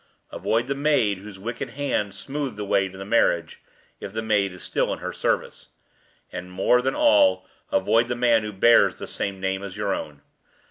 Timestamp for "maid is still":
4.23-4.91